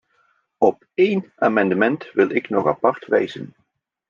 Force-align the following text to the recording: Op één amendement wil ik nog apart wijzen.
Op 0.57 0.85
één 0.93 1.31
amendement 1.35 2.11
wil 2.11 2.29
ik 2.29 2.49
nog 2.49 2.67
apart 2.67 3.05
wijzen. 3.05 3.53